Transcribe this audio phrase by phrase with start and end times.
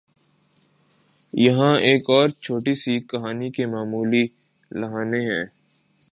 [1.33, 4.23] یہاں ایک اور چھوٹی سی کہانی کی معمولی
[4.71, 5.45] لائنیں ہیں